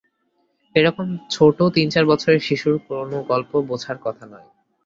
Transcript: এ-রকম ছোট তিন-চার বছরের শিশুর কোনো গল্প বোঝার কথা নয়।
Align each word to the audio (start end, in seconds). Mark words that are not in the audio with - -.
এ-রকম 0.75 1.07
ছোট 1.29 1.57
তিন-চার 1.75 2.05
বছরের 2.05 2.39
শিশুর 2.39 2.75
কোনো 2.87 3.17
গল্প 3.23 3.51
বোঝার 3.61 3.97
কথা 4.01 4.23
নয়। 4.25 4.47